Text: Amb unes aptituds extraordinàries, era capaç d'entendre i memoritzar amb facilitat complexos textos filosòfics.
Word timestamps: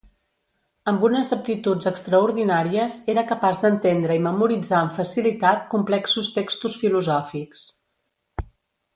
Amb 0.91 1.03
unes 1.07 1.31
aptituds 1.35 1.89
extraordinàries, 1.91 2.95
era 3.13 3.25
capaç 3.31 3.61
d'entendre 3.65 4.15
i 4.19 4.23
memoritzar 4.29 4.79
amb 4.79 4.95
facilitat 5.01 5.67
complexos 5.75 6.31
textos 6.39 6.79
filosòfics. 6.85 7.67